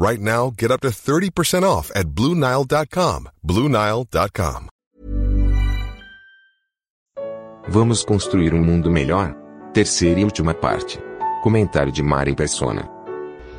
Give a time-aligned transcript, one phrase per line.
[0.00, 3.26] Right now, get up to 30% off at BlueNile.com.
[3.44, 4.68] BlueNile.com.
[7.66, 9.34] Vamos construir um mundo melhor?
[9.74, 11.00] Terceira e última parte.
[11.42, 12.88] Comentário de Mari Persona.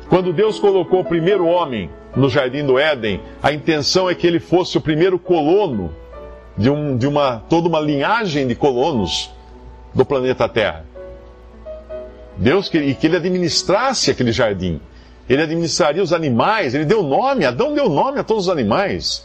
[0.08, 4.40] Quando Deus colocou o primeiro homem no jardim do Éden, a intenção é que ele
[4.40, 5.94] fosse o primeiro colono
[6.56, 9.30] de, um, de uma toda uma linhagem de colonos
[9.94, 10.86] do planeta Terra.
[12.38, 14.80] Deus queria que ele administrasse aquele jardim.
[15.30, 19.24] Ele administraria os animais, ele deu nome, Adão deu nome a todos os animais.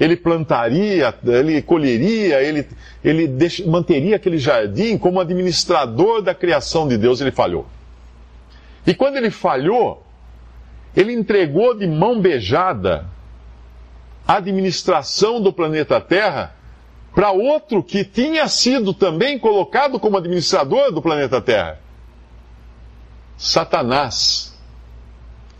[0.00, 2.66] Ele plantaria, ele colheria, ele,
[3.04, 7.68] ele deix, manteria aquele jardim como administrador da criação de Deus, ele falhou.
[8.84, 10.02] E quando ele falhou,
[10.96, 13.06] ele entregou de mão beijada
[14.26, 16.52] a administração do planeta Terra
[17.14, 21.78] para outro que tinha sido também colocado como administrador do planeta Terra.
[23.36, 24.53] Satanás.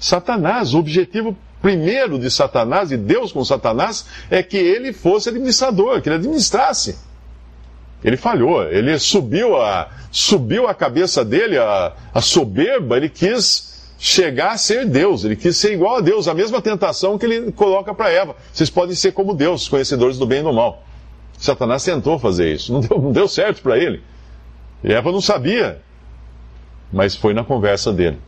[0.05, 6.03] Satanás, o objetivo primeiro de Satanás e Deus com Satanás é que ele fosse administrador,
[6.03, 6.99] que ele administrasse.
[8.05, 14.53] Ele falhou, ele subiu a, subiu a cabeça dele, a, a soberba, ele quis chegar
[14.53, 17.95] a ser Deus, ele quis ser igual a Deus, a mesma tentação que ele coloca
[17.95, 18.37] para Eva.
[18.53, 20.85] Vocês podem ser como Deus, conhecedores do bem e do mal.
[21.39, 24.03] Satanás tentou fazer isso, não deu, não deu certo para ele.
[24.85, 25.81] E Eva não sabia,
[26.93, 28.19] mas foi na conversa dele.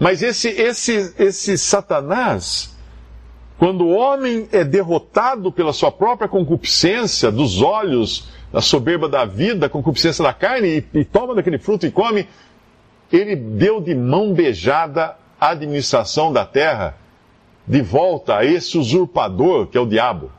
[0.00, 2.74] Mas esse, esse, esse Satanás,
[3.58, 9.66] quando o homem é derrotado pela sua própria concupiscência dos olhos, da soberba da vida,
[9.66, 12.26] a concupiscência da carne, e, e toma daquele fruto e come,
[13.12, 16.96] ele deu de mão beijada a administração da terra
[17.66, 20.32] de volta a esse usurpador que é o diabo.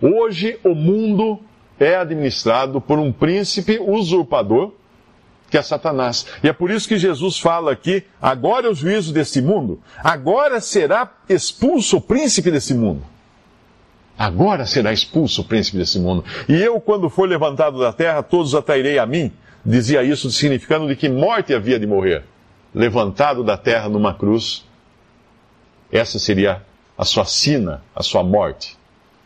[0.00, 1.40] Hoje o mundo
[1.80, 4.72] é administrado por um príncipe usurpador
[5.50, 6.26] que é Satanás.
[6.42, 10.60] E é por isso que Jesus fala aqui: agora é o juízo desse mundo, agora
[10.60, 13.02] será expulso o príncipe desse mundo.
[14.18, 16.24] Agora será expulso o príncipe desse mundo.
[16.48, 19.30] E eu, quando for levantado da terra, todos atrairei a mim
[19.66, 22.22] dizia isso significando de que morte havia de morrer.
[22.72, 24.64] Levantado da terra numa cruz,
[25.90, 26.62] essa seria
[26.96, 28.76] a sua sina, a sua morte.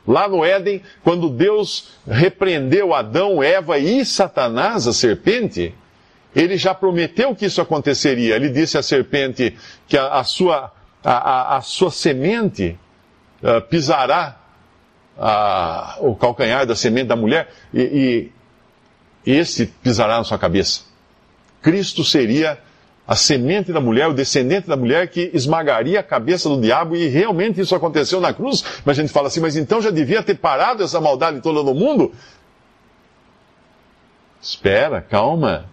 [0.07, 5.75] Lá no Éden, quando Deus repreendeu Adão, Eva e Satanás, a serpente,
[6.35, 8.37] ele já prometeu que isso aconteceria.
[8.37, 12.79] Ele disse à serpente que a, a sua, a, a, sua semente
[13.43, 14.39] uh, pisará
[15.17, 18.31] uh, o calcanhar da semente da mulher e,
[19.27, 20.83] esse pisará na sua cabeça.
[21.61, 22.59] Cristo seria
[23.07, 27.09] a semente da mulher, o descendente da mulher que esmagaria a cabeça do diabo e
[27.09, 28.65] realmente isso aconteceu na cruz.
[28.85, 31.75] Mas a gente fala assim, mas então já devia ter parado essa maldade toda no
[31.75, 32.13] mundo?
[34.41, 35.67] Espera, calma.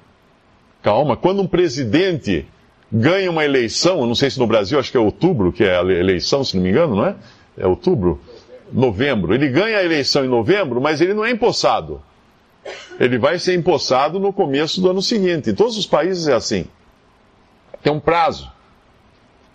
[0.88, 1.18] Calma.
[1.18, 2.46] Quando um presidente
[2.92, 5.78] ganha uma eleição, eu não sei se no Brasil, acho que é outubro, que é
[5.78, 7.16] a eleição, se não me engano, não é?
[7.58, 8.22] É outubro?
[8.72, 9.34] Novembro.
[9.34, 12.02] Ele ganha a eleição em novembro, mas ele não é empossado
[13.00, 15.50] ele vai ser empossado no começo do ano seguinte.
[15.50, 16.66] Em todos os países é assim.
[17.82, 18.52] Tem um prazo.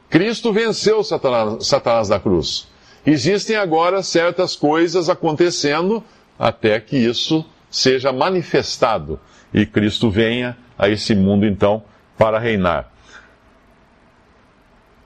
[0.08, 2.68] Cristo venceu Satanás, Satanás da cruz.
[3.04, 6.02] Existem agora certas coisas acontecendo
[6.38, 9.18] até que isso seja manifestado
[9.52, 11.84] e Cristo venha a esse mundo então
[12.18, 12.90] para reinar.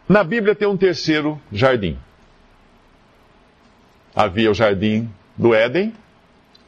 [0.08, 1.98] Na Bíblia tem um terceiro jardim.
[4.14, 5.92] Havia o jardim do Éden,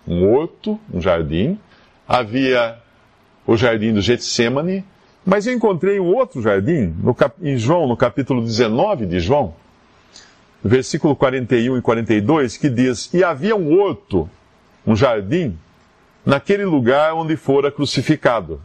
[0.06, 1.58] um horto, um jardim.
[2.06, 2.76] Havia
[3.46, 4.84] o jardim do Getsemane,
[5.24, 9.54] mas eu encontrei um outro jardim no, em João, no capítulo 19 de João,
[10.62, 14.28] versículo 41 e 42, que diz: E havia um horto,
[14.86, 15.58] um jardim,
[16.26, 18.60] naquele lugar onde fora crucificado.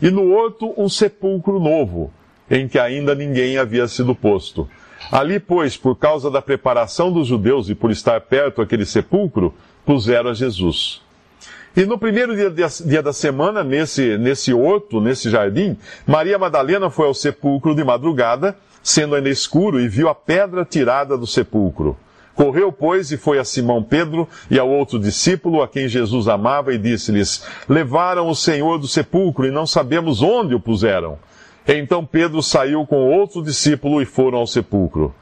[0.00, 2.12] E no horto um sepulcro novo,
[2.50, 4.68] em que ainda ninguém havia sido posto.
[5.10, 9.54] Ali, pois, por causa da preparação dos judeus e por estar perto aquele sepulcro,
[9.84, 11.02] puseram a Jesus.
[11.76, 15.76] E no primeiro dia, dia, da semana, nesse, nesse horto, nesse jardim,
[16.06, 21.18] Maria Madalena foi ao sepulcro de madrugada, sendo ainda escuro, e viu a pedra tirada
[21.18, 21.96] do sepulcro.
[22.34, 26.74] Correu, pois, e foi a Simão Pedro e ao outro discípulo, a quem Jesus amava,
[26.74, 31.18] e disse-lhes: Levaram o Senhor do sepulcro e não sabemos onde o puseram.
[31.66, 35.14] Então Pedro saiu com outro discípulo e foram ao sepulcro.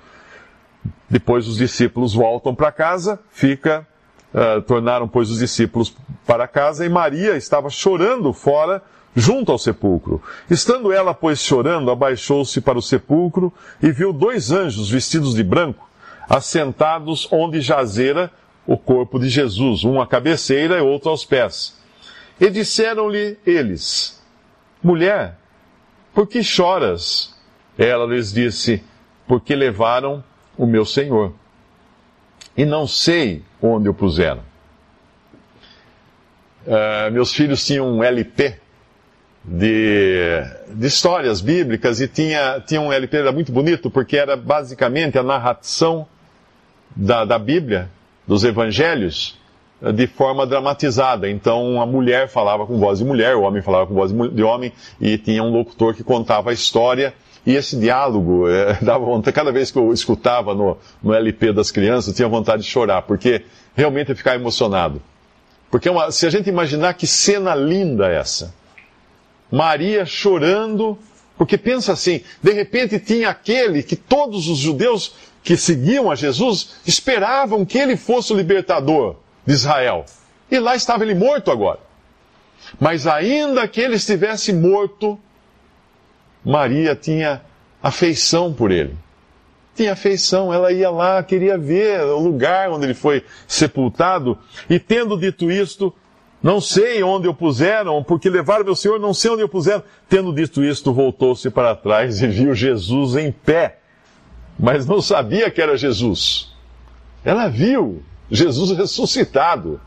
[1.08, 3.86] Depois os discípulos voltam para casa, fica
[4.32, 5.94] Uh, tornaram, pois, os discípulos
[6.26, 8.82] para casa e Maria estava chorando fora,
[9.14, 10.22] junto ao sepulcro.
[10.48, 15.86] Estando ela, pois, chorando, abaixou-se para o sepulcro e viu dois anjos vestidos de branco,
[16.32, 18.30] assentados onde jazera
[18.66, 21.78] o corpo de Jesus, um à cabeceira e outro aos pés.
[22.40, 24.22] E disseram-lhe eles:
[24.82, 25.36] Mulher,
[26.14, 27.36] por que choras?
[27.76, 28.82] Ela lhes disse:
[29.28, 30.24] Porque levaram
[30.56, 31.34] o meu Senhor.
[32.56, 34.42] E não sei onde o puseram.
[36.66, 38.56] Uh, meus filhos tinham um LP
[39.44, 45.18] de, de, histórias bíblicas e tinha, tinha um LP, era muito bonito, porque era basicamente
[45.18, 46.06] a narração
[46.94, 47.88] da, da Bíblia,
[48.26, 49.38] dos evangelhos,
[49.94, 51.28] de forma dramatizada.
[51.28, 54.72] Então a mulher falava com voz de mulher, o homem falava com voz de homem,
[55.00, 57.12] e tinha um locutor que contava a história.
[57.44, 61.70] E esse diálogo é, dava vontade, cada vez que eu escutava no, no LP das
[61.72, 63.44] crianças, eu tinha vontade de chorar, porque
[63.74, 65.02] realmente eu ficava emocionado.
[65.70, 68.54] Porque uma, se a gente imaginar que cena linda essa,
[69.50, 70.98] Maria chorando,
[71.42, 76.76] porque pensa assim, de repente tinha aquele que todos os judeus que seguiam a Jesus
[76.86, 80.04] esperavam que ele fosse o libertador de Israel.
[80.48, 81.80] E lá estava ele morto agora.
[82.78, 85.18] Mas ainda que ele estivesse morto,
[86.44, 87.42] Maria tinha
[87.82, 88.96] afeição por ele.
[89.74, 94.38] Tinha afeição, ela ia lá, queria ver o lugar onde ele foi sepultado,
[94.70, 95.92] e tendo dito isto,
[96.42, 99.82] não sei onde o puseram, porque levaram meu Senhor, não sei onde o puseram.
[100.08, 103.78] Tendo dito isto, voltou-se para trás e viu Jesus em pé,
[104.58, 106.52] mas não sabia que era Jesus.
[107.24, 109.80] Ela viu Jesus ressuscitado.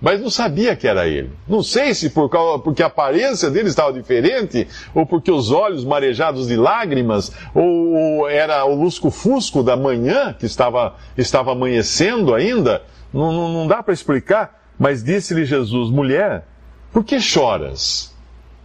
[0.00, 1.30] Mas não sabia que era ele.
[1.48, 5.86] Não sei se por causa, porque a aparência dele estava diferente, ou porque os olhos
[5.86, 12.82] marejados de lágrimas, ou era o lusco-fusco da manhã que estava, estava amanhecendo ainda.
[13.12, 14.65] Não, não, não dá para explicar.
[14.78, 16.46] Mas disse-lhe Jesus: Mulher,
[16.92, 18.14] por que choras?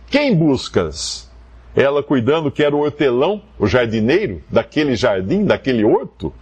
[0.10, 1.30] Quem buscas?
[1.76, 6.34] Ela, cuidando que era o hortelão, o jardineiro, daquele jardim, daquele horto,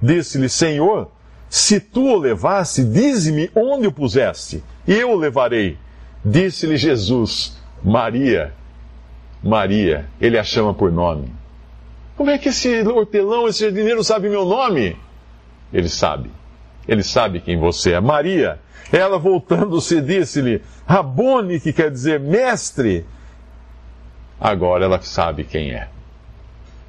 [0.00, 1.10] disse-lhe: Senhor,
[1.48, 5.78] se tu o levasse, dize-me onde o puseste, e eu o levarei.
[6.24, 8.52] Disse-lhe Jesus: Maria.
[9.42, 11.30] Maria, ele a chama por nome.
[12.16, 14.96] Como é que esse hortelão, esse jardineiro sabe meu nome?
[15.72, 16.30] Ele sabe.
[16.86, 18.00] Ele sabe quem você é.
[18.00, 18.58] Maria,
[18.92, 23.04] ela voltando-se, disse-lhe: Rabone, que quer dizer mestre.
[24.40, 25.88] Agora ela sabe quem é.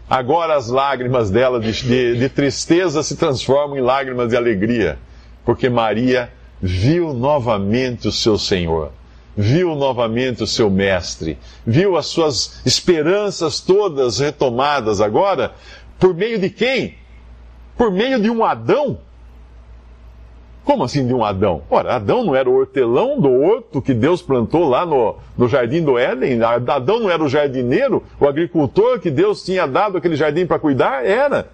[0.09, 4.99] Agora as lágrimas dela de, de, de tristeza se transformam em lágrimas de alegria,
[5.43, 6.29] porque Maria
[6.61, 8.91] viu novamente o seu Senhor,
[9.35, 15.53] viu novamente o seu Mestre, viu as suas esperanças todas retomadas agora,
[15.99, 16.95] por meio de quem?
[17.75, 18.99] Por meio de um Adão
[20.65, 21.61] como assim de um Adão?
[21.69, 25.83] Ora, Adão não era o hortelão do horto que Deus plantou lá no, no jardim
[25.83, 26.41] do Éden?
[26.41, 31.05] Adão não era o jardineiro, o agricultor que Deus tinha dado aquele jardim para cuidar?
[31.05, 31.49] Era.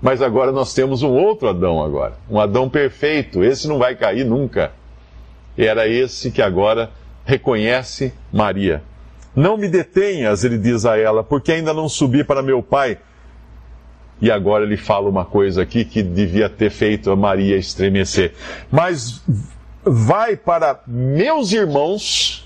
[0.00, 2.18] Mas agora nós temos um outro Adão agora.
[2.30, 3.42] Um Adão perfeito.
[3.42, 4.72] Esse não vai cair nunca.
[5.56, 6.90] Era esse que agora
[7.24, 8.82] reconhece Maria.
[9.34, 12.98] Não me detenhas, ele diz a ela, porque ainda não subi para meu pai
[14.20, 18.34] e agora ele fala uma coisa aqui que devia ter feito a Maria estremecer.
[18.70, 19.22] Mas
[19.84, 22.44] vai para meus irmãos.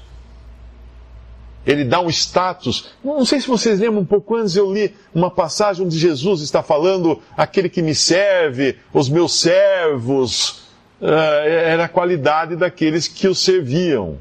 [1.65, 2.91] Ele dá um status.
[3.03, 6.63] Não sei se vocês lembram, um pouco antes eu li uma passagem onde Jesus está
[6.63, 10.63] falando: aquele que me serve, os meus servos.
[11.01, 14.19] Uh, era a qualidade daqueles que o serviam.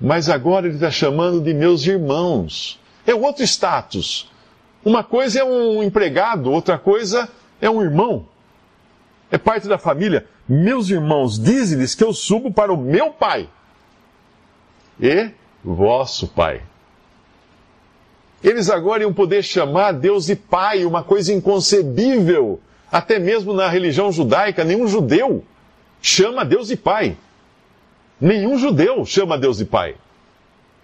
[0.00, 2.80] Mas agora ele está chamando de meus irmãos.
[3.06, 4.30] É outro status.
[4.84, 7.28] Uma coisa é um empregado, outra coisa
[7.60, 8.26] é um irmão.
[9.30, 10.26] É parte da família.
[10.48, 13.48] Meus irmãos, dize-lhes que eu subo para o meu pai
[15.00, 15.30] e
[15.62, 16.62] vosso pai.
[18.42, 22.58] Eles agora iam poder chamar Deus de pai, uma coisa inconcebível.
[22.90, 25.44] Até mesmo na religião judaica, nenhum judeu
[26.00, 27.16] chama Deus de pai.
[28.20, 29.94] Nenhum judeu chama Deus de pai.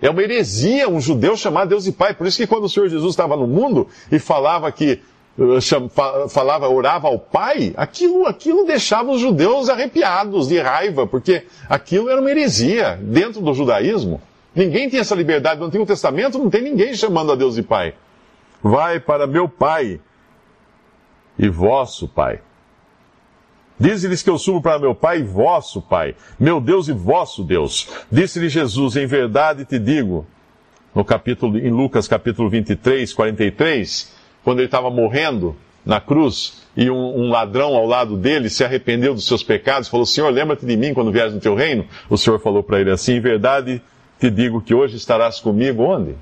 [0.00, 2.14] É uma heresia um judeu chamar Deus de Pai.
[2.14, 5.00] Por isso que quando o Senhor Jesus estava no mundo e falava que
[5.38, 12.08] eh, falava, orava ao Pai, aquilo, aquilo deixava os judeus arrepiados de raiva, porque aquilo
[12.10, 14.20] era uma heresia dentro do judaísmo.
[14.54, 15.60] Ninguém tinha essa liberdade.
[15.60, 17.94] No Antigo Testamento não tem ninguém chamando a Deus de Pai.
[18.62, 20.00] Vai para meu Pai
[21.38, 22.40] e vosso Pai.
[23.78, 27.88] Dize-lhes que eu subo para meu Pai e vosso Pai, meu Deus e vosso Deus.
[28.10, 30.26] Disse-lhe Jesus, em verdade te digo,
[30.94, 35.54] no capítulo, em Lucas capítulo 23, 43, quando ele estava morrendo,
[35.86, 40.04] na cruz e um, um, ladrão ao lado dele se arrependeu dos seus pecados, falou:
[40.04, 41.86] Senhor, lembra-te de mim quando vieres no teu reino?
[42.10, 43.80] O Senhor falou para ele assim: Em verdade
[44.18, 46.16] te digo que hoje estarás comigo onde?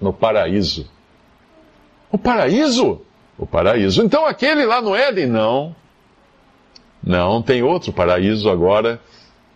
[0.00, 0.90] No paraíso.
[2.10, 3.02] O paraíso?
[3.36, 4.02] O paraíso.
[4.02, 5.76] Então aquele lá no Éden, não.
[7.08, 9.00] Não, tem outro paraíso agora,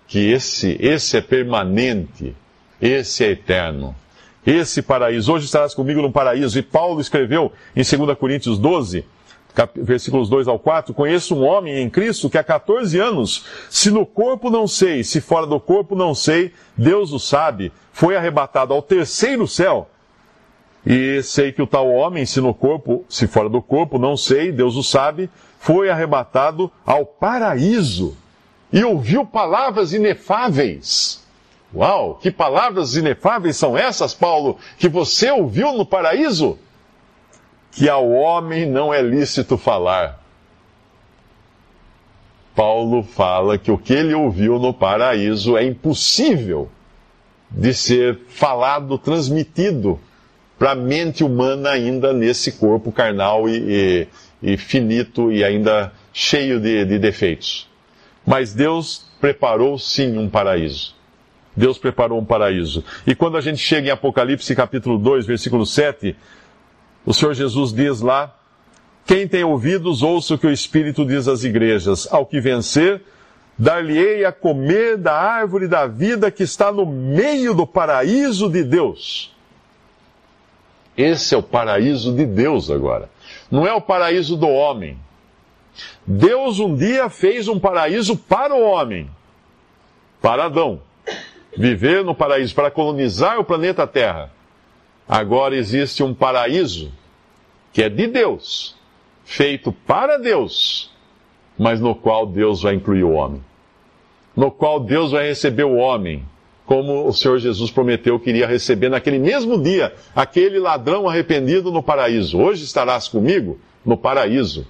[0.09, 2.35] que esse, esse é permanente,
[2.81, 3.95] esse é eterno.
[4.45, 6.59] Esse paraíso, hoje estarás comigo no paraíso.
[6.59, 9.05] E Paulo escreveu em 2 Coríntios 12,
[9.77, 14.07] versículos 2 ao 4, conheço um homem em Cristo que há 14 anos, se no
[14.07, 18.81] corpo não sei, se fora do corpo não sei, Deus o sabe, foi arrebatado ao
[18.81, 19.91] terceiro céu.
[20.87, 24.51] E sei que o tal homem, se no corpo, se fora do corpo, não sei,
[24.51, 25.31] Deus o sabe,
[25.63, 28.17] foi arrebatado ao paraíso
[28.73, 31.25] e ouviu palavras inefáveis.
[31.73, 36.59] Uau, que palavras inefáveis são essas, Paulo, que você ouviu no paraíso?
[37.71, 40.21] Que ao homem não é lícito falar.
[42.57, 46.69] Paulo fala que o que ele ouviu no paraíso é impossível
[47.49, 50.01] de ser falado, transmitido
[50.59, 54.09] para a mente humana ainda nesse corpo carnal e, e,
[54.43, 57.69] e finito e ainda cheio de, de defeitos.
[58.27, 60.95] Mas Deus preparou sim um paraíso.
[61.57, 62.83] Deus preparou um paraíso.
[63.07, 66.17] E quando a gente chega em Apocalipse capítulo 2, versículo 7,
[67.05, 68.35] o Senhor Jesus diz lá:
[69.05, 72.09] Quem tem ouvidos, ouça o que o Espírito diz às igrejas.
[72.11, 73.03] Ao que vencer,
[73.59, 79.33] dar-lhe-ei a comer da árvore da vida que está no meio do paraíso de Deus.
[80.97, 83.11] Esse é o paraíso de Deus agora.
[83.53, 84.99] Não é o paraíso do homem.
[86.07, 89.11] Deus um dia fez um paraíso para o homem,
[90.23, 90.81] para Adão
[91.55, 94.31] viver no paraíso, para colonizar o planeta Terra.
[95.07, 96.91] Agora existe um paraíso
[97.75, 98.75] que é de Deus,
[99.23, 100.91] feito para Deus,
[101.59, 103.45] mas no qual Deus vai incluir o homem.
[104.35, 106.27] No qual Deus vai receber o homem,
[106.73, 111.83] como o Senhor Jesus prometeu que iria receber naquele mesmo dia, aquele ladrão arrependido no
[111.83, 112.39] paraíso.
[112.39, 114.67] Hoje estarás comigo no paraíso.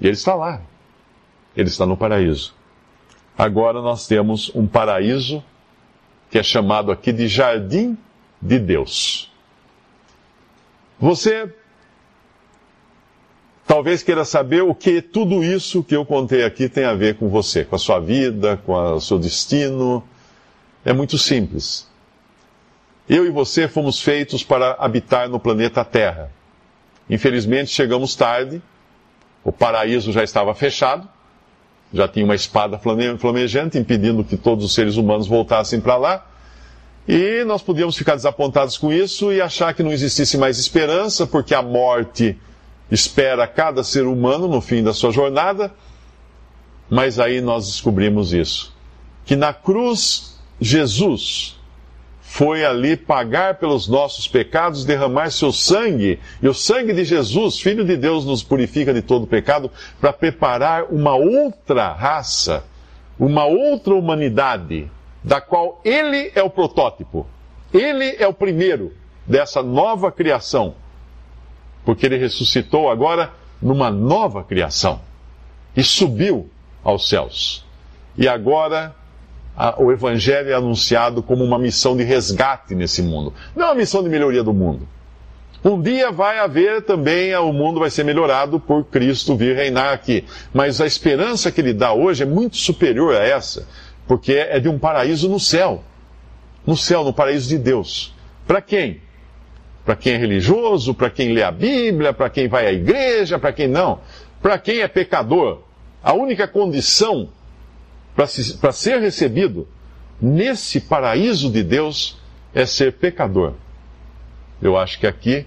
[0.00, 0.62] E ele está lá.
[1.54, 2.54] Ele está no paraíso.
[3.36, 5.44] Agora nós temos um paraíso
[6.30, 7.98] que é chamado aqui de jardim
[8.40, 9.30] de Deus.
[10.98, 11.54] Você
[13.66, 17.28] talvez queira saber o que tudo isso que eu contei aqui tem a ver com
[17.28, 20.02] você, com a sua vida, com o seu destino.
[20.84, 21.88] É muito simples.
[23.08, 26.30] Eu e você fomos feitos para habitar no planeta Terra.
[27.08, 28.62] Infelizmente chegamos tarde,
[29.42, 31.08] o paraíso já estava fechado
[31.92, 36.26] já tinha uma espada flamejante impedindo que todos os seres humanos voltassem para lá.
[37.08, 41.54] E nós podíamos ficar desapontados com isso e achar que não existisse mais esperança, porque
[41.54, 42.38] a morte
[42.90, 45.72] espera cada ser humano no fim da sua jornada.
[46.88, 48.72] Mas aí nós descobrimos isso:
[49.24, 51.58] que na cruz, Jesus
[52.20, 57.84] foi ali pagar pelos nossos pecados, derramar seu sangue, e o sangue de Jesus, Filho
[57.84, 59.68] de Deus, nos purifica de todo pecado,
[60.00, 62.64] para preparar uma outra raça,
[63.18, 64.88] uma outra humanidade,
[65.24, 67.26] da qual Ele é o protótipo.
[67.74, 68.94] Ele é o primeiro
[69.26, 70.74] dessa nova criação,
[71.84, 75.00] porque Ele ressuscitou agora numa nova criação
[75.76, 76.48] e subiu
[76.84, 77.64] aos céus.
[78.16, 78.94] E agora
[79.78, 84.08] o Evangelho é anunciado como uma missão de resgate nesse mundo, não uma missão de
[84.08, 84.88] melhoria do mundo.
[85.62, 90.24] Um dia vai haver também, o mundo vai ser melhorado por Cristo vir reinar aqui.
[90.54, 93.68] Mas a esperança que ele dá hoje é muito superior a essa,
[94.06, 95.84] porque é de um paraíso no céu.
[96.66, 98.14] No céu, no paraíso de Deus.
[98.46, 99.02] Para quem?
[99.84, 103.52] Para quem é religioso, para quem lê a Bíblia, para quem vai à igreja, para
[103.52, 104.00] quem não.
[104.40, 105.60] Para quem é pecador.
[106.02, 107.28] A única condição
[108.14, 109.68] para ser recebido
[110.20, 112.18] nesse paraíso de Deus
[112.54, 113.54] é ser pecador.
[114.60, 115.46] Eu acho que aqui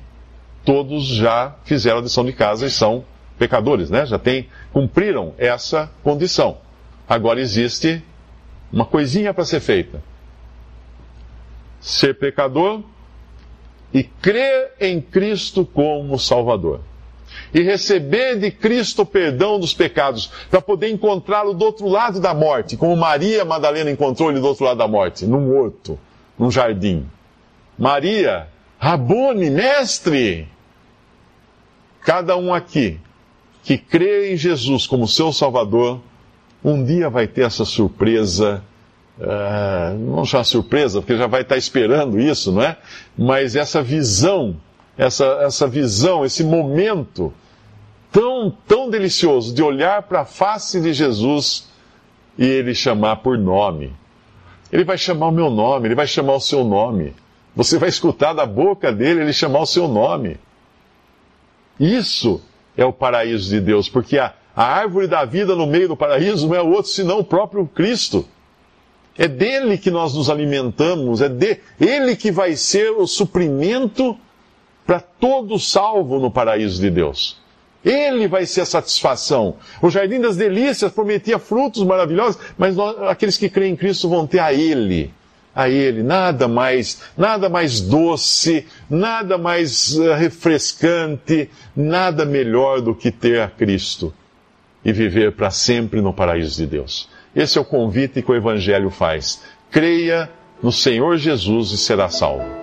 [0.65, 3.05] todos já fizeram a lição de casa e são
[3.37, 4.05] pecadores, né?
[4.05, 6.57] Já tem, cumpriram essa condição.
[7.07, 8.01] Agora existe
[8.71, 10.01] uma coisinha para ser feita.
[11.79, 12.81] Ser pecador
[13.93, 16.79] e crer em Cristo como Salvador
[17.53, 22.33] e receber de Cristo o perdão dos pecados, para poder encontrá-lo do outro lado da
[22.33, 25.99] morte, como Maria Madalena encontrou ele do outro lado da morte, num horto,
[26.37, 27.05] num jardim.
[27.77, 28.47] Maria,
[28.77, 30.47] Rabone, mestre!
[32.01, 32.99] Cada um aqui
[33.63, 36.01] que crê em Jesus como seu Salvador,
[36.63, 38.63] um dia vai ter essa surpresa.
[39.17, 42.77] Uh, não chamar surpresa, porque já vai estar esperando isso, não é?
[43.17, 44.57] Mas essa visão,
[44.97, 47.33] essa, essa visão, esse momento
[48.11, 51.67] tão, tão delicioso de olhar para a face de Jesus
[52.37, 53.93] e ele chamar por nome.
[54.71, 57.13] Ele vai chamar o meu nome, ele vai chamar o seu nome.
[57.55, 60.37] Você vai escutar da boca dele ele chamar o seu nome.
[61.79, 62.41] Isso
[62.77, 66.47] é o paraíso de Deus, porque a, a árvore da vida no meio do paraíso
[66.47, 68.27] não é outro senão o próprio Cristo.
[69.15, 74.17] É dele que nós nos alimentamos, é de ele que vai ser o suprimento
[74.85, 77.41] para todo salvo no paraíso de Deus.
[77.83, 79.55] Ele vai ser a satisfação.
[79.81, 84.25] O Jardim das Delícias prometia frutos maravilhosos, mas nós, aqueles que creem em Cristo vão
[84.25, 85.13] ter a Ele.
[85.53, 93.11] A Ele, nada mais, nada mais doce, nada mais eh, refrescante, nada melhor do que
[93.11, 94.13] ter a Cristo
[94.83, 97.09] e viver para sempre no paraíso de Deus.
[97.35, 99.43] Esse é o convite que o Evangelho faz.
[99.69, 100.29] Creia
[100.61, 102.62] no Senhor Jesus e será salvo.